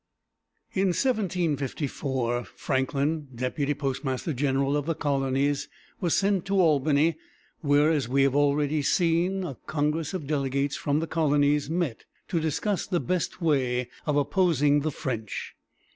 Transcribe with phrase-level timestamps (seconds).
[0.73, 5.67] In 1754, Franklin, deputy postmaster general of the colonies,
[5.99, 7.17] was sent to Albany,
[7.59, 12.39] where, as we have already seen, a congress of delegates from the colonies met to
[12.39, 15.55] discuss the best way of opposing the French.